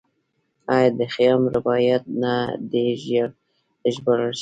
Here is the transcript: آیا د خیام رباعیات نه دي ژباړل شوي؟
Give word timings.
آیا 0.75 0.89
د 0.99 1.01
خیام 1.13 1.41
رباعیات 1.55 2.03
نه 2.21 2.33
دي 2.71 2.85
ژباړل 3.95 4.31
شوي؟ 4.37 4.39